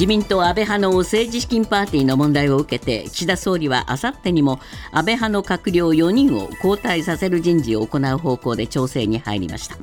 [0.00, 4.58] 自民党安倍派の政治資金パーティーの問題を受けて岸田総理はあさってにも
[4.92, 9.76] 安倍派の閣僚4人を交代させる人事を行う方向で調整に入りました。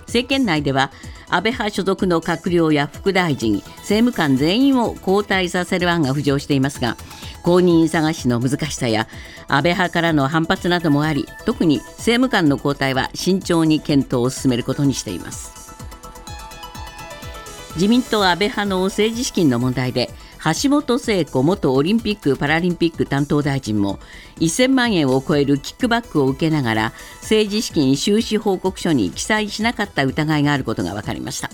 [0.00, 0.92] 政権内では
[1.30, 6.98] 安倍派所属の閣僚や副大臣政務官全員を交代させる案が浮上していますが
[7.42, 9.08] 公認探しの難しさや
[9.48, 15.63] 安倍派からの反発などもあり特に政務官の交代は慎重に検討を進めることにしています。
[17.74, 20.10] 自民党安倍派の政治資金の問題で
[20.62, 23.98] 橋本聖子元オリンピック・パラリンピック担当大臣も
[24.38, 26.92] 1000万円を超えるキックバックを受けながら
[27.22, 31.50] 政治資金収支報告書に記載しなかった疑いがあることが分かりました。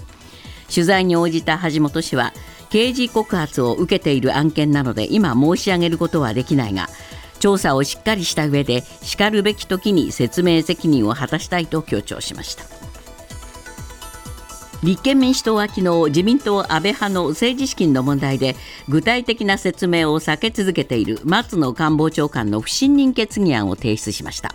[0.73, 2.33] 取材に応じた橋本氏は
[2.71, 6.89] 刑事告発を受けている案件なので今申し上げることはできないが
[7.41, 12.80] 調査をしっかりした上でしかるべき時に説明責任を果たしたいと強調しました。
[14.83, 18.57] 立憲民主党は昨日自民党安倍派の政治資金の問題で
[18.89, 24.55] 具体的な説明を避け続けている松野官房長官の不信任決議案を提出しました。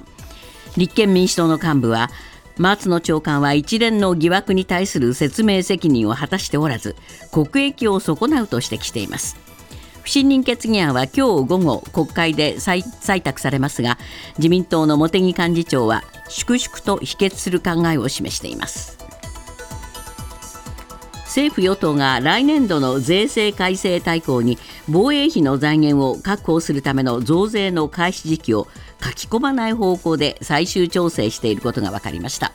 [0.78, 2.10] 立憲民主党の幹部は
[2.58, 6.96] 松野長官は一連の疑惑に対する説明責任を果たしておらず
[7.32, 9.38] 国益を損なうと指摘しています。
[10.02, 13.98] 不信任決議案は今日午後国会で採択されますが
[14.38, 19.05] 自民党の茂木幹事長は粛々と否決する考えを示しています。
[21.36, 28.70] 政府・与党が来年度の税制改正大綱に防衛費の財源を確保するための増税の開始時期を
[29.04, 32.54] 書き込まない方向で最終調整していることが分かりました。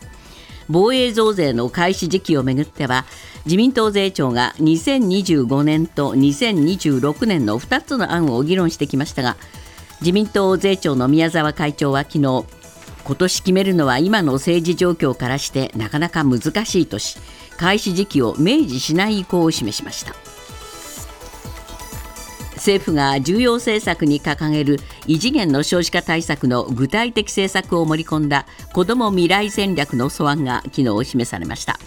[0.71, 3.05] 防衛増税の開始時期をめぐっては
[3.45, 9.37] 自民党税調が2025年と2026年の2つの案を議論してきましたが
[10.01, 12.45] 自民党税調の宮沢会長は昨日
[13.05, 17.19] 今年決めるのは今の政治状況からしてなかなか難しいとし
[17.61, 20.15] 開始時期を明示しない意向を示しました。
[22.55, 31.79] 政府が重要政策に掲げる異次元の少子化対策の具体的政策を盛り込んだ子ども未来戦略の素案が昨日示されました。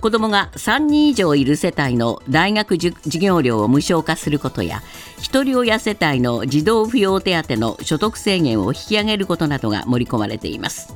[0.00, 4.82] 子どもが3人以上いる世帯の大学授業料を無償化することや
[5.20, 10.94] ひとり親世帯の児童扶養手当の所得制限を引き上げることなどが盛り込まれています。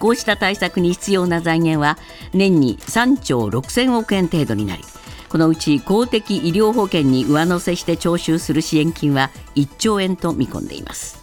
[0.00, 1.98] こうした対策に必要な財源は
[2.32, 4.82] 年に3兆6000億円程度になり
[5.28, 11.20] このうち公的医療保険に上乗せして徴収する支援金は1兆円と見込んでいます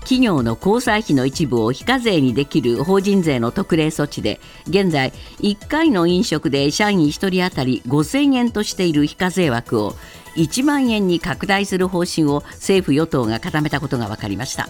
[0.00, 9.94] 企業の交際費の一部を非課税にできる法人税の特例措置で現在1回の飲食で社員1人当たり5000円としている非課税枠を
[10.36, 14.68] 1万円に拡大する方針を政府与党が固めたことが分かりました。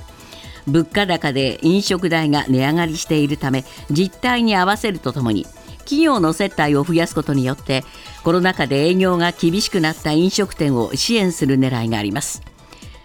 [0.67, 5.47] 物価高で飲食代が値上がりしているため実態に合わせるとともに
[5.81, 7.85] 企業の接待を増やすことによって
[8.23, 12.43] コロナ禍で営業が厳しくなった飲食店を支援する狙いがあります。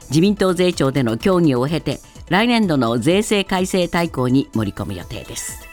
[0.09, 1.99] 自民党税調での協議を経て
[2.29, 5.69] 来年度の税制改正大綱に盛り込む予定です。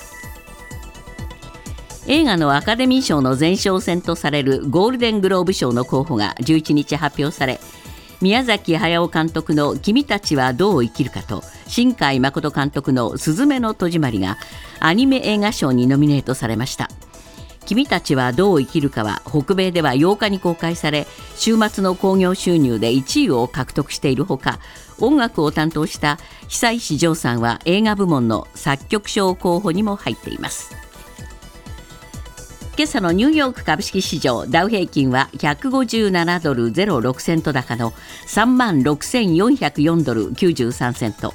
[2.08, 7.58] 映画のアカデミー賞の前哨戦とされるゴールデングローブ賞の候補が11日発表され
[8.22, 14.38] 宮崎駿監督の「君たちはどう生きるか」と新海誠監督の「すずめの戸締まり」が
[14.80, 16.88] アニメ映画賞にノミネートされました。
[17.66, 21.04] 君たちはどう生きるかは北米では8日に公開され
[21.34, 24.60] 週末の興行収入で1位を獲得しているほか
[25.00, 30.85] 音楽を担当した久石譲さんは映画部門の作曲賞候補にも入っています。
[32.78, 37.92] 今朝のニューヨーク株式市場ダウ平均は157ドル06セント高の
[38.26, 41.32] 3万6404ドル93セント。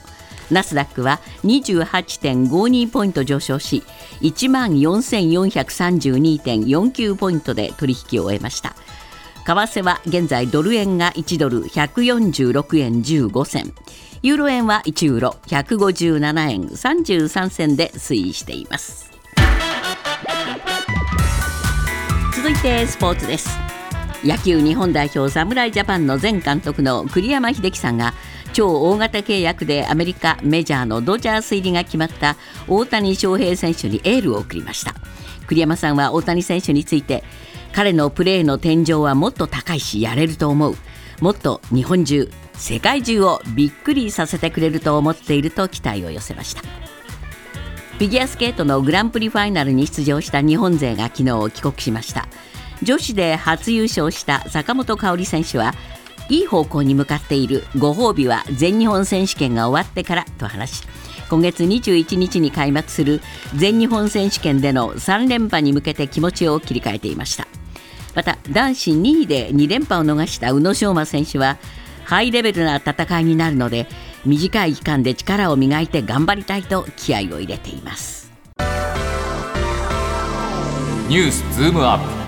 [0.51, 3.81] ナスダックは28.52ポイント上昇し
[4.22, 8.75] 1万4432.49ポイントで取引を終えました。
[9.44, 13.74] 為替は現在ドル円が1ドル146円15銭。
[14.22, 19.10] ユーロ円は1ユーロ157円33銭で推移しています。
[22.62, 23.50] てスポーツです
[24.24, 28.13] 野球日本代表侍ジャパンの前監督の栗山英樹さんが
[28.54, 32.36] 超大型契約でアメリカメジャーのドジャース入りが決まった
[32.68, 34.94] 大谷翔平選手にエールを送りました。
[35.48, 37.24] 栗山さんは大谷選手について
[37.74, 40.75] 彼のプレーの天井はもっと高いしやれると思う。
[41.19, 46.62] もっと日本中世界中をびっくりさせてくれると思っていると期待を寄せました。
[46.62, 52.28] フィギュアスケートのグランプリファイナルに出場した日本勢が昨日帰国しました。
[52.83, 55.74] 女子で初優勝した坂本花織選手は
[56.30, 60.83] いい方向に向かっているご褒美は全日本選手権が終わってからと話し
[61.30, 63.22] 今月21日に開幕する
[63.56, 67.48] 全日本選手権での3連覇に向けて気持ちを切り替えていました。
[68.16, 71.57] また男子2位で2連覇を逃した宇野昌磨選手は
[72.04, 73.88] ハイレベルな戦いになるので
[74.25, 78.30] 短い期間で力を磨いて頑張りたいと気合を入れています。
[81.07, 82.20] ニュースズームアップ。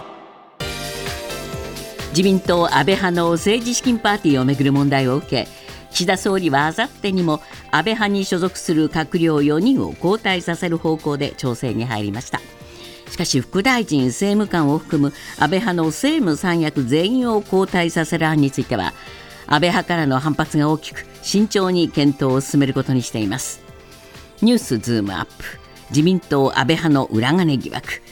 [2.14, 5.48] 自民党安倍派の政治資金パーティーをめぐる問題を受け
[5.90, 12.40] 岸田総理はあさってにも安倍派に所属する閣僚4人を交代させる方向で調整に入りました。
[13.10, 18.94] しかし副大臣政務官を含む安倍派の政務三役全員を交代させる案については
[19.48, 23.60] 安倍派からの反発が大きく慎重に検討を進めることにしています。
[24.44, 25.32] ニュースズームアップ。
[25.90, 28.04] 自民党安倍派の裏金疑惑。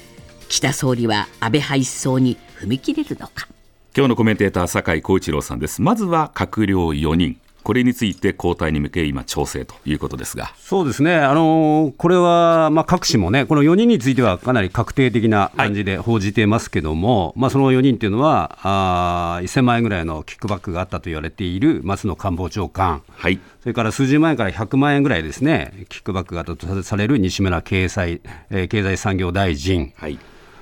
[0.50, 3.48] 岸田総理は安倍派一掃に踏み切れるのか。
[3.94, 5.82] 今日のコメンテーター酒井光一郎さんです。
[5.82, 7.38] まずは閣僚4人。
[7.62, 10.54] これについて交代に向け、今、調整ということですが。
[10.58, 28.22] そうですね、あのこれは、まあ、各紙もね、この4人についてはかなり確定的な感じで報じてますけども、はい、まあ、その4人っていうのは、あ1000万円ぐらいのキックバックがあったと言われている松野官房長官、はい、それから数十万円から100万円ぐらいですね、キックバックがあったとされる西村経済,、
[28.52, 29.92] えー、経済産業大臣。
[29.98, 30.18] はい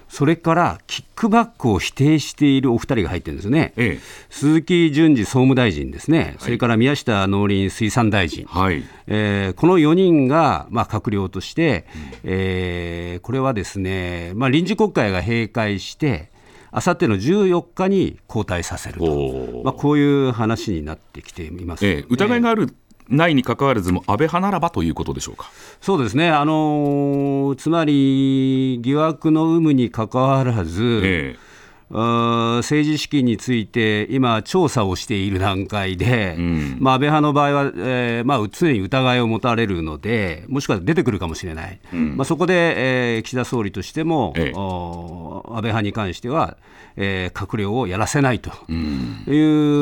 [0.10, 8.84] それからキックバックを否定しているお二人が入ってるんですね、ええ、鈴木淳司総務大臣ですね、はい、それから宮下農林水産大臣、はい。
[9.08, 16.32] えー、この4人が、まあ、閣僚として、うん、えー、これはですね、まあ、臨時国会が閉会して、
[16.72, 22.76] あさっての14日に交代させると、まあ、こういう話になってきています、ね、ええ、疑いがある
[23.10, 25.50] ないにかかわらずも安倍派ならばということでしょうか。
[25.82, 31.49] そうですね、あのー、つまり疑惑の有無にかかわらず、ええ
[31.90, 46.58] 政治資金について今、調査をしている段階で、うん、まあ、安倍派の場合は、えーまあ、常に疑いを持たれるので、もしくは出てくるかもしれない、うん、まあ、そこで、えー、岸田総理としても、ええ、安倍派に関しては、
[47.02, 49.40] えー、閣僚をやらせないと、うん、い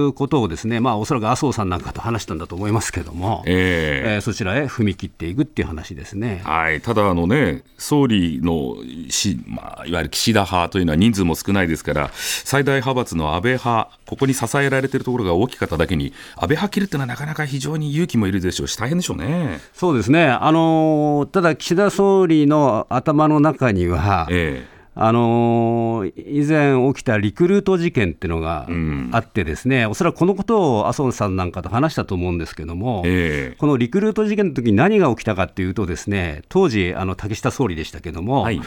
[0.08, 8.76] うことをですね、まあ、おそらく麻生さんなんかと話したんだと思いますけれども、えー、えー、そちらへ踏み切っていくっていう話ですね、はい、ただあの、ね、総理の
[9.10, 19.60] し、まあ、いわゆる岸田派というのは人数も少ないですから、最大派閥の安倍派、ここに支えられているところが大きかっただけに、安倍派切るっていうのはなかなか非常に勇気もいるでしょうし、大変でしょうね。
[19.74, 24.78] そうですね、あのただ、岸田総理の頭の中には、ええ。
[25.00, 28.68] あのー、以前起きたリクルート事件っていうのが
[29.12, 38.60] あってですね、うん、おそらくこのことを麻生さんなんかと話したと思うんですけども、えー、このリクルート事件の時に何が起きたかっていうとですね当時あの竹下総理でしたけども、はい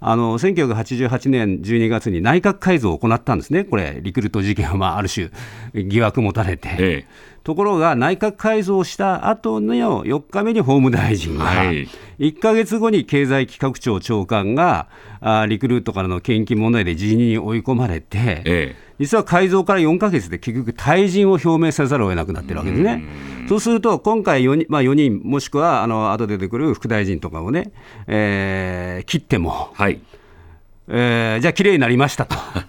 [0.00, 5.30] あの1988年12月に内閣改造を行ったんですね、これ、リクルート事件は、まあ、ある種、
[5.74, 7.06] 疑惑持たれて、ええ、
[7.46, 9.72] ところが内閣改造した後の
[10.04, 11.86] 4日目に法務大臣が、はい、
[12.18, 14.88] 1か月後に経済企画庁長官が
[15.20, 23.04] あリクルートからの献金問題で辞任に追い込まれて、ええ、実は改造から4か月で結局、退陣を表明せざるを得なくなってるわけですね。
[23.48, 27.70] そうすると、今回4人、まあ、4人もしくはあの後で出てくる副大臣とかをね、
[28.08, 30.00] えー、切っても、はい
[30.88, 32.36] えー、じゃあ、きれいになりましたと。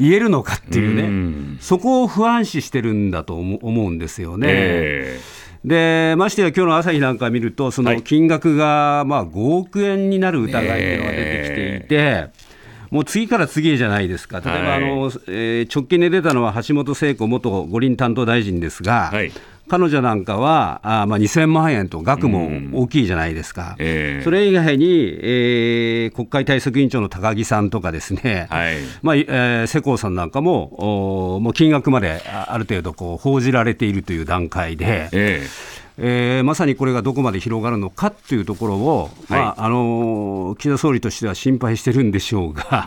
[0.00, 4.48] 言えるのかっていうね、うそこを不安視してるんだと思うんですよね。
[4.50, 5.68] えー、
[6.12, 12.50] でましてや今日の朝日なんか見ると、その金額がまあ5億円になる疑いというのが出てきていて、えー
[12.90, 19.30] もう次から次へじゃないですか、例えばあの、はい、えー、直近で出たのは橋本聖子元五輪担当大臣ですが、はい、
[19.70, 28.78] 彼女なんかはあ、まあ、2000万円と額も大きいじゃないですか、えー、それ以外に、えー、国会対策委員長の高木さんとかですね、はい。
[29.02, 35.08] まあえー、世耕さんなんかもおもう金額まである程度こう報じられているという段階で。
[35.12, 42.86] えーえー、まさにこれがどこまで広がるのかというところを、はい、まああの岸田総理としては心配してるんでしょうが、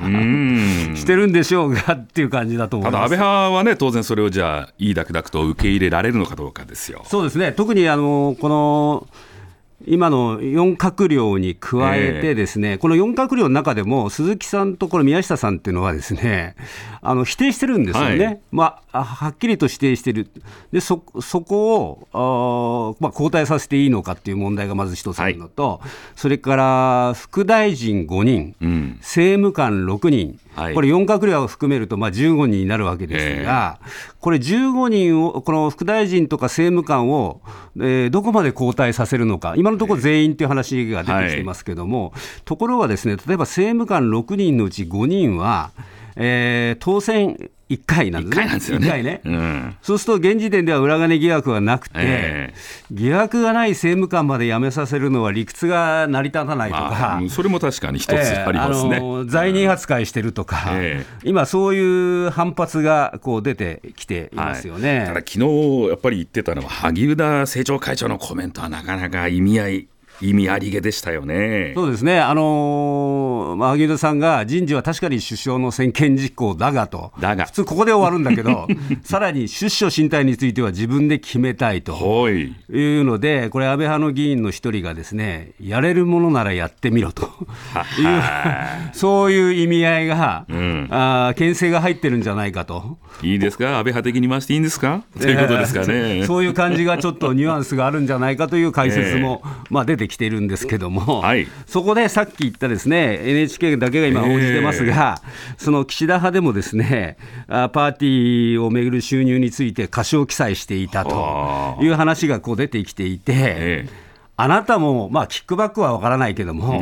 [0.95, 2.93] してるんでしょうがっていう感じだと思います。
[2.93, 7.03] ただ、安倍派はね、当然それをじゃあ、いいだけだくと受け入れられるのかどうかですよ。
[7.05, 7.51] そうですね。
[7.51, 9.07] 特にあのこの
[9.85, 16.55] 今の4閣僚に加えて、ですね、えー、この4閣僚の中でも、鈴木さんとこの宮下さんっていうのは、ですね
[17.01, 20.29] あの否定してるんですよね、はい、まあ、はっきりと否定してる、
[20.71, 37.41] でそそこをあ、まあ、交代させていいのかっていう問題がまず一つあるのと、はい、それから副大臣5人、うん、政務官6人、はい、これ、4閣僚を含めるとまあ15人になるわけですが、えー、これ、15人を、この副大臣とか政務官を、
[37.77, 45.71] えー、どこまで交代させるのか、今のところ全員という話が出てきてますけども、はい、ところがですね、例えば政務官6人のうち5人は、
[46.15, 48.43] えー、当選1回なんですね。
[48.43, 48.87] 1回なんですよね。
[48.87, 69.87] 回ね、うん、そうすると現時点では裏金疑惑はなくて、えー、疑惑がない政務官まで辞めさせるのは理屈が成り立たないとか、まあ、それも確かに一つありますね、えー、罪人扱いしてるとか、えー、今、そういう反発がこう出てきていますよね、はい、ただ、昨日やっぱり言ってたのは、萩生田政調会長のコメントはなかなか意味合い
[70.21, 71.73] 意味ありげでしたよね。
[71.75, 77.45] そうですね、あのー、まあ、萩生田さんが人事は確かに首相の専権実行だがと、だが。
[77.45, 78.67] 普通、ここで終わるんだけど、
[79.03, 82.29] さらに出処進退については自分で決めたいと。
[82.29, 82.53] い。
[82.99, 87.25] うので、これ、安倍派の議員の一人がですね、やれるものならやってみろと。
[87.25, 87.29] いう、
[88.93, 92.97] そういう意味合いが、うん、あ牽制が入ってるんじゃないかと。
[93.21, 95.03] いいですか、安倍派的に回していいんですか？
[95.19, 96.23] ということですかね。
[96.25, 107.17] そういう感じがちょっとニュアンスがあるんじゃないかという解説も、 えー、まあ、出てきているんですけども、はい、そこでさっき言ったですね NHK だけが今報じてますが、えー、その岸田派でもですね
[107.47, 114.02] パーティーをめぐる収入について過小記載していたという話がこう出てきていて。
[114.35, 116.79] えーあなたも、まあ、キックバックは分からないけども、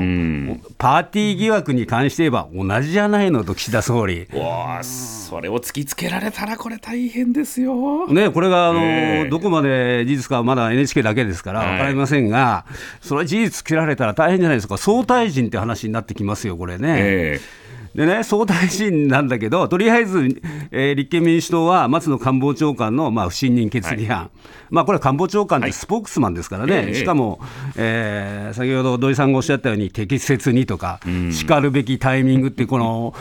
[0.77, 4.25] パーティー疑惑に関して言えば、同じじゃないのと、岸田総理。
[4.33, 8.07] わそれを突きつけられたら、これ、大変ですよ。
[8.07, 16.95] ね、これがあの、えー、どこまで事実かはまだ NHK だけですから分かりませんが、はい、それは事実つけられたら大変じゃないですか、総大臣って話になってきますよ、これね。
[16.97, 24.29] えーでね、総大臣なんだけど、とりあえず、えー、立憲民主党は松野官房長官の、まあ、不信任決議案、はい、
[24.69, 27.41] まあ、これは官房長官ってスポークスマンですからね、はい、しかも、
[27.75, 30.99] えー、先ほど土井さんがおっしゃったように、適切にとか、
[31.31, 33.13] しかるべきタイミングってこの、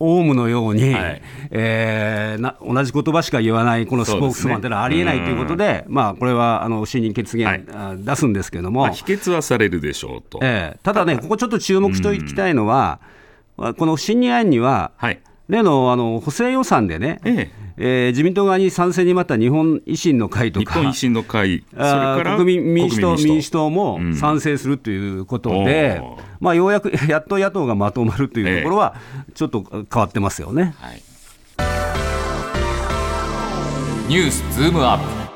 [0.00, 13.00] オウムのように、はい、えー、な同じ言葉しか言わないこのスポークスマンというのはありえないということで、まあ、これはあの不信任決議案、はい、出すんですけれども、まあ、否決はされるでしょうと、えー、ただね、ここちょっと注目しておきたいのは、
[13.58, 17.68] この不信任案には、はい、例のあの補正予算でね、ええ。
[17.80, 23.70] えー、自民党側に賛成にまった日本維新の会とか、日本維新の会、それから国民民主党民主党。
[23.70, 28.94] も賛成するということで、うん、まあ、ようやく やっと野党がまとまるというところは、
[29.34, 30.74] ちょっと変わってますよね。
[30.78, 31.02] はい、
[34.08, 35.27] ニュースズームアップ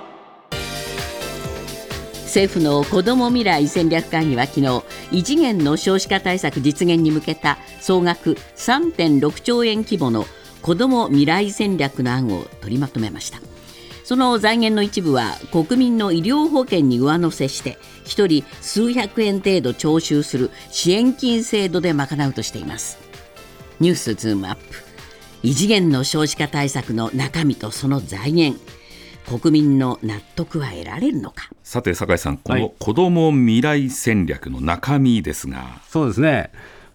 [2.32, 10.24] 政府の子ども未来戦略会議は昨日異次元の少子化対策実現に向けた総額3.6兆円規模の
[10.62, 13.38] 子ども未来戦略の案を取りまとめました。
[14.04, 22.96] その財源の一部は国民の医療保険に上乗せして1人数百円程度徴収する支援金制度で賄うとしています。
[23.78, 24.62] ニュースズームアップ。
[25.42, 28.58] 異次元の少子化対策の中身とその財源。
[29.26, 31.50] 国民の納得は得られるのか？
[31.62, 36.50] さて酒井さんこの子ども未来戦略の中身ですが、はい、そうですね。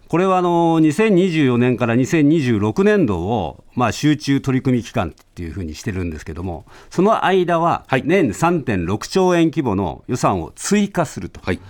[0.08, 11.40] これはあの2024年から2026年度をまあ集中取り組み期間っていうふうにしてるんですけども、その間は年3.6兆円規模の予算を追加すると。
[11.42, 11.60] はい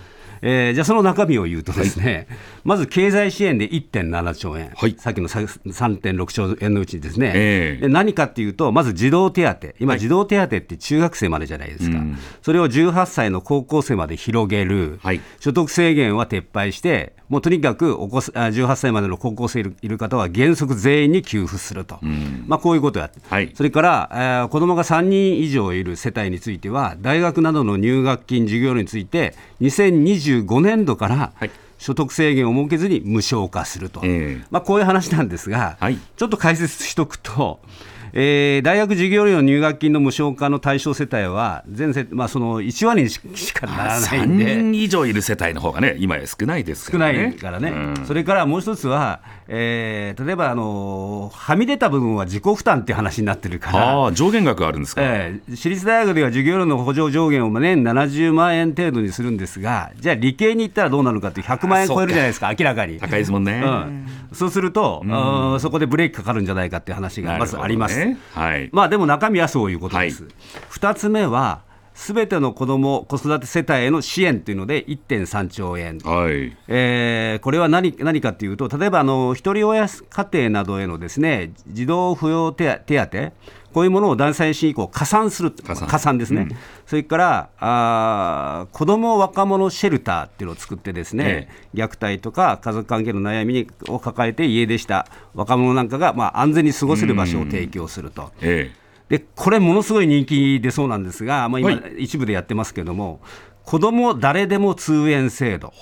[0.41, 11.97] えー、じゃあその中身を言うとですね、はい、まず経済支援で1.7兆円、はい、さっきの3.6兆円のうちですね、えー、何かっていうと、まず児童手当、今、児童手当って中学生までじゃないですか、
[12.41, 31.51] それを18歳の高校生まで広げる、はい、所得制限は撤廃して、もうとにかくお子18歳までの高校生いる方は原則全員に給付すると、うん、まあ、こういうことをやって、はい、それから、えー、子どもが3人以上いる世帯については、大学などの入学金、授業料について、2025年度から、はい。
[31.77, 37.61] 所得制限を設けずに無償化すると、えー、まあ、こういう話なんですが、はい、ちょっと解説しておくと、
[38.13, 43.19] えー、大学授業料入学金の無償化の対象世帯は全世、まあ、その1割にし
[43.53, 47.13] かならないんで、3人以上いる世帯の方がね、今や少ないですからね。
[47.13, 54.05] 少ないからね、うん、それからもう一つは、えー、例えばあのはみ出た部分は自己負担っていう話になってるから。
[54.07, 62.99] あ上限額あるんですか、えー、私立大学では授業料の補助上限を年70万円程度にするんですがじゃあ理系に行ったらどうなるかって100万円超えるじゃないですか明らかに。
[62.99, 70.33] 高いですもんね、うん、そうすると、うん、そこでブレーキかかるんじゃないかっていう話がまずあります、ね、はい、まあでも中身はそういうことです、はい、
[70.71, 71.61] 2つ目は
[71.99, 76.55] すべての子ども、子育て世帯への支援というので1.3兆円、はい。
[76.69, 83.31] えー、これは何何かというと、例えばあのひとり親家庭などへのですね児童扶養手当、
[83.73, 85.87] こういうものを第三子以降、加算する、加算。
[85.87, 98.31] 加算ですね、うん、それからあ子ども若者シェルターっていうのを作って、ですね、ええ、虐待とか家族関係の悩みを抱えて家出した若者なんかが、まあ、安全に過ごせる場所を提供すると。
[98.41, 99.17] ええ。
[99.17, 103.21] でこれ、ものすごい人気でそうなんですが、まあ、今、一部でやってますけれども、
[103.63, 105.73] 子ども誰でも通園制度。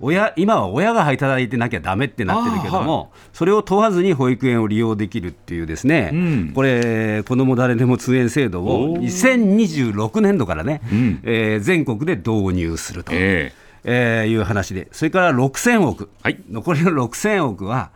[0.00, 17.90] 親今は親が働いてなきゃだめってなってるけども、はい、それを問わずに保育園を利用できるっていうですね、うん、これ子ども誰でも通園制度を2026年度からね、うん、えー、全国で導入すると、えーえー、いう話でそれから6000億、はい、残りの6000億は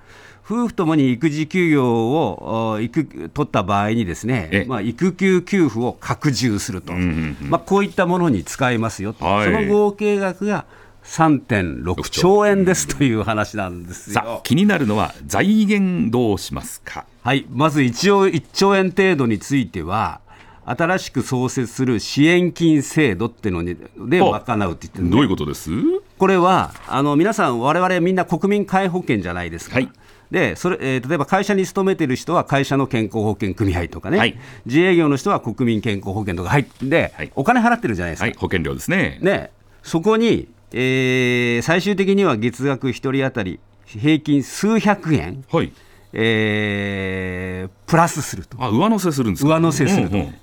[0.44, 10.64] 夫婦ともに育児休業を育取った場合にですね、まあ、育休給付を拡充すると、うんうんうん、まあ、こういったものに使いますよと、はい、その合計額が
[11.06, 14.40] 3.6兆円ですという話なんですよ。
[14.44, 20.20] 気になるのは財源どうしますか、はい、まず一応1兆円程度については
[20.64, 25.70] 新しく創設する支援金制度っていうので賄うって言ってる、ね、どういうことです？
[26.18, 29.76] これはあの皆さん、われわれみんな国民皆保険じゃないですか。
[29.76, 29.88] はい。
[30.28, 39.20] でそれえー、例えば会社に勤めてる人は会社の健康保険組合とかね、はい、自営業の人は国民健康保険とか入って、はい、お金払ってるじゃないですか、はい、保険料ですね。
[39.22, 39.52] ね
[39.84, 45.73] そこに、えー、最終的には月額1人当たり平均数百円、はい。
[46.12, 48.56] えー、プラスすると。
[48.61, 50.35] あ上乗せするんです上乗せすると、うんうん、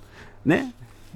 [0.46, 0.74] ね。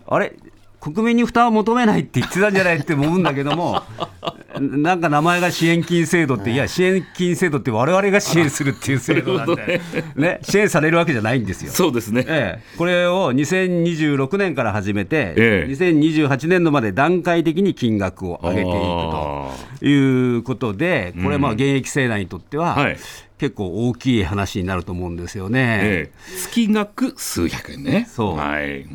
[0.07, 0.33] あれ？
[0.79, 3.83] 国民に負担を求めないって言ってたんじゃないって思うんだけども、
[4.59, 9.81] なんか名前が支援金制度って、いや、支援金制度って、われわれが支援するっていう制度なんで、
[10.15, 11.71] ね、支援されるわけじゃないんですよ。
[11.71, 22.97] そうですね、ええ、これを2026年から始めて、ええ、2028年度まで段階的に金額を上げていくということで、これ、現役世代にとっては、はい。
[23.37, 25.79] 結構大きい話になると思うんですよね。
[25.83, 28.07] ええ、月額数百円ね。
[28.09, 28.35] そう。
[28.35, 28.87] はい。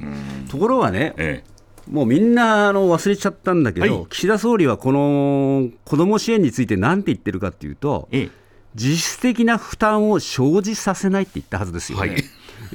[0.51, 1.52] ところがね、ええ、
[1.91, 8.31] もうみんなあの忘れちゃったんだけど、はい、岸田総理はこの子ども支援についてなんて言ってるかっていうと、ええ、
[8.75, 12.11] 実質的な負担を生じさせないって言ったはずですよね。
[12.11, 12.25] はい、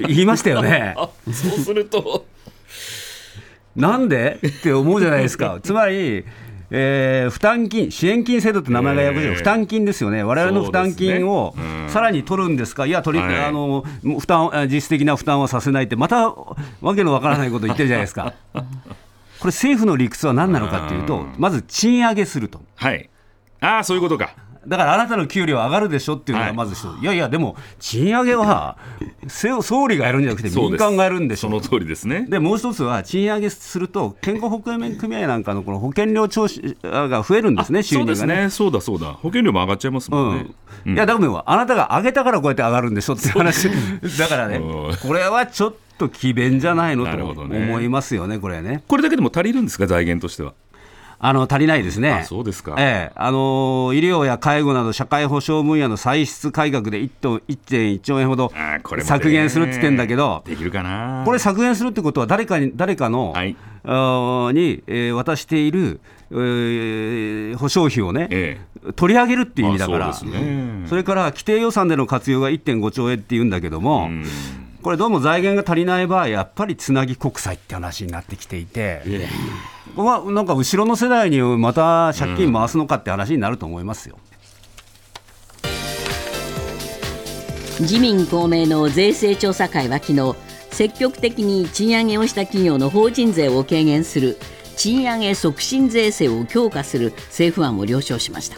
[0.08, 0.96] 言いましたよね。
[1.32, 2.26] そうすると
[3.76, 4.40] なんで？
[4.46, 5.60] って思うじゃないですか。
[5.62, 6.26] つまり
[6.70, 11.56] えー、負担金、支援金制度って名前がやぶじゃ負担金ですよね、われわれの負担金を
[11.88, 18.34] さらに取るんですか、いや、取り、はい、あの負担実質的な負担はさせないって、またわけのわからないこと言ってるじゃないですか。
[18.54, 18.62] こ
[19.46, 22.62] れ、政府の理屈は何なのかというと、まず賃上げすると。
[22.76, 23.10] はい、
[23.62, 24.32] ああ、そういうことか。
[24.68, 28.78] だからあなたの給料上がるでしょっていうのがまず一つ、はい、いやいや、でも賃上げは
[29.30, 32.26] 総理がやるんじゃなくて、民間がやるんでしょその通りですね。
[32.28, 38.50] でもう一つは、賃上げすると、健康保険組合なんかのこの保険料徴収が増えるんですね、収入がね。
[38.50, 40.48] そうだそうだ、保険料も上がっちゃいますもんね。
[40.86, 43.70] うん、いや、だめあなたが上げたからこうやって上がるんでしょっていう話、
[44.20, 44.60] だからね、
[45.02, 48.84] これはちょっと詭弁じゃないのと思いますよね、これね。
[48.88, 50.54] これだけでも足りるんですか、財源としては？
[51.20, 52.24] あの足りないですね。
[52.28, 52.76] そうですか。
[52.78, 58.52] ええあの医療や介護など社会保障分野の歳出改革で1.1兆円ほど
[59.04, 61.24] 削減するって言ってんだけど、できるかな。
[61.26, 63.56] これ削減するってことは誰かに誰かの、はい、に、
[64.88, 66.00] えー、渡している、
[66.32, 74.10] えー、保障費をね、ええ、取り上げるっていう意味だから、そね、それから規定予算での活用が1.5兆円っていうんだけども。
[74.84, 79.12] これどうも財源が足りない場合、やっぱりつなぎ国債って話になってきていて、ま
[79.98, 84.18] あ、なんか後ろの世代にまた借金回すのかって話になると思いますよ。
[87.80, 90.36] 自民・公明の税制調査会は昨日
[90.72, 94.38] 積極的に賃上げをした企業の法人税を軽減する
[94.76, 98.58] 賃上げ促進税制を強化する政府案を了承しました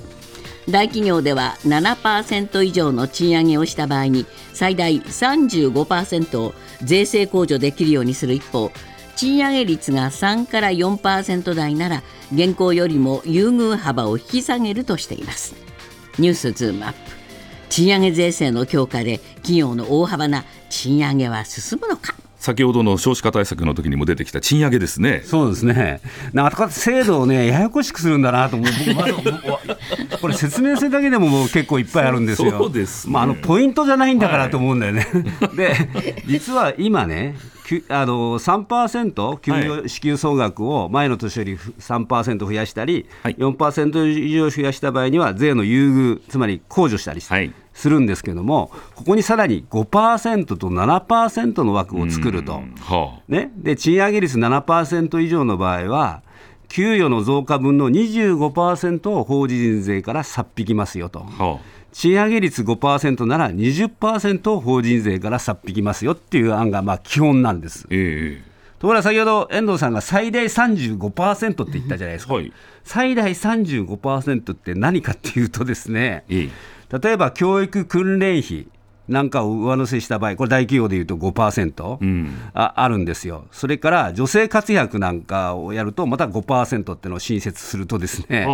[0.70, 8.72] 大企業では7%以上の賃上げをした場合に最大35%を税制控除できるようにする一方
[9.20, 12.04] 賃上げ率が3から4%台なら
[12.34, 15.56] 現行よりも優遇幅を引き下げるとしています。
[16.20, 17.00] ニュースズームアップ。
[17.68, 22.16] 賃上げ税制の強化で企業の大幅な賃上げは進むのか。
[22.40, 25.22] 先ほどの少子化対策の時にも出てきた賃上げですね。
[25.26, 26.02] そうですね。
[26.34, 28.70] なかなか制度をね、ややこしくするんだなと思う。
[28.96, 29.78] 僕まだ
[30.22, 32.52] これ説明するだけでももう結構いっぱいあるんですよ。
[32.52, 35.08] そうです、ね、まああのポイントじゃないんだからと思うんだよね。
[35.42, 35.76] はい、で、
[36.28, 37.36] 実は今ね、
[37.90, 47.22] あの3%給与支給総額を前の年より3%増やしたり、はい、4%以上増やした場合には税の優遇、つまり控除したり
[47.80, 56.22] するんですけども、ここにさらに5%と7%の枠を作ると、はあ、ね、で賃上げ率7%以上の場合は、
[56.68, 61.20] 給与の増加分の25%を法人税からさっ引きますよと。
[61.20, 61.80] はあ。
[61.94, 67.88] 賃上げ率5%なら20%を法人税からさっ引きますよっていう案がまあ基本なんです。
[67.90, 72.54] えーところが先ほど遠藤さんが最大35%って言ったじゃないですか、はい、
[72.86, 76.24] 最大35%って何かっていうと、ですね、
[76.92, 78.68] 例えば教育訓練費
[79.10, 88.48] なんかを上乗せした場合、これ、大企業でいうと5%、うん、ああるんですよ、それから女性活躍なんかをやると、また5%っていうのを新設すると、ですね、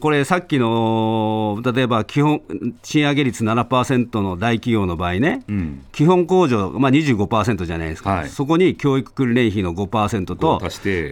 [0.00, 2.40] これ、さっきの例えば基本
[2.82, 10.60] 賃上げ率7%の大企業の場合ね、うん、基本控除、まあ、25%じゃないですか、はい、そこに教育訓練費の5%と、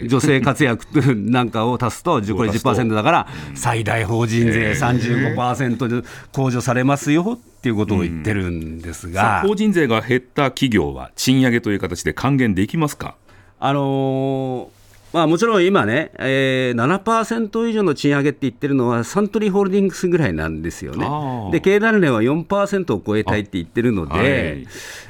[0.08, 13.16] 女性活躍なんかを足すと、 これ10%だから、最大法人税35%で控除されますよっていうことを言ってるんですが、うん、法人税が減った企業は、賃上げという形で還元できますか？
[13.58, 14.75] あのー
[15.16, 21.08] まあ、もちろん今ね、えー、7%以上の賃上げって言ってるのは、サントリーホールディングスぐらいなんですよね。
[21.52, 24.66] で、経団連は4%を超えたいって言ってるので、はい、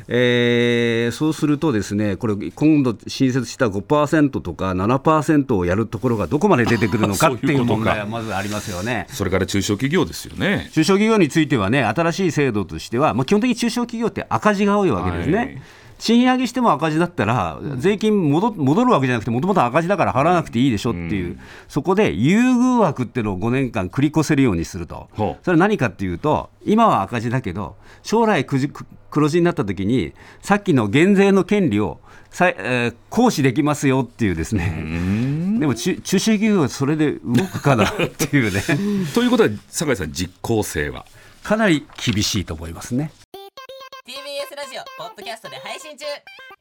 [0.07, 10.71] えー、そうすると、ですねこれ、今度新設した5%とか7%をやるところがどこまで出てくるのか っていう問題はまずありますよねそれから中小企業ですよね。
[10.73, 15.37] 中小企業についてはね、新しい制度としては、まあ、基本的に中小企業って赤字が多いわけですね。
[15.37, 15.59] はい
[15.99, 34.75] 賃上げしても赤字だったら、税金戻戻るわけじゃなくて、もともと赤字だから払わなくていいでしょっていう、そこで優遇枠っていうのを5年間繰り越せるようにすると、それは何かっていうと、今は赤字だけど、将来黒字になった時に、さっきの減税の権利をさ、えー、行使できますよっていうですね、
[35.59, 38.63] でも中中小企業はそれで動くかなっていうね。
[39.15, 41.07] ということは、酒井さん、実効性は？
[41.43, 43.13] かなり厳しいと思いますね。
[44.57, 46.05] ラジオポッドキャストで配信中。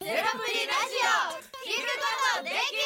[0.03, 2.83] ゼロプリラジオ聞くことできる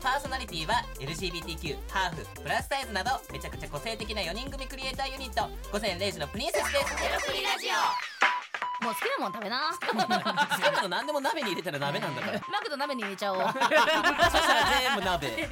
[0.00, 5.50] パーソナリティは LGBTQ ハーフプラスサイズなどめちゃくちゃ個性的な4人組クリエイターユニット。
[5.72, 6.96] 午前0時のプリンセスです。
[6.96, 8.84] ゼロプリラジオ。
[8.84, 9.74] もう好きなもん食べな。
[9.74, 12.40] 好きなの何でも鍋に入れたら鍋なんだから。
[12.50, 13.40] マクド鍋に入れちゃおう。
[13.42, 15.50] そしたら全部鍋。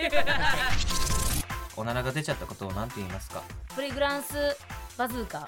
[1.77, 3.43] おならが出ちゃったことを何て言いますか？
[3.75, 4.57] プリグランス
[4.97, 5.47] バズーカ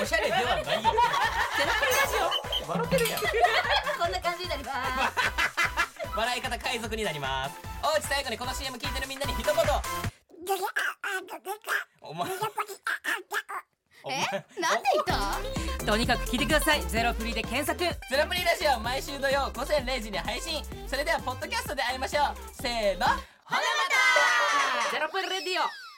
[0.00, 0.92] おしゃれではないよ。
[1.56, 2.16] セラプリラジ
[2.64, 2.70] オ。
[2.70, 3.20] 笑ってるやん。
[3.20, 4.12] こん。
[4.12, 6.16] な感じになります。
[6.16, 7.60] 笑い方海賊になります。
[7.82, 9.18] おうち最後にこの CM 聞いてるみん。
[9.18, 9.54] なに一言。
[12.00, 12.30] お前。
[14.08, 14.82] えなん。
[14.82, 23.60] で言ったとにかく聞いてくださいゼロプリで検索ゼロプリラジオ毎週土曜午前0時に配信それではポッドキャストで会いましょうせーのほなま
[24.86, 25.91] たゼロプリレディオ